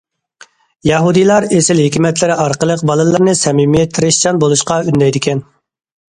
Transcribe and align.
يەھۇدىيلار 0.89 1.43
ئېسىل 1.57 1.81
ھېكمەتلىرى 1.83 2.37
ئارقىلىق 2.45 2.81
بالىلىرىنى 2.91 3.35
سەمىمىي، 3.41 3.85
تىرىشچان 3.99 4.41
بولۇشقا 4.45 4.79
ئۈندەيدىكەن. 4.93 5.43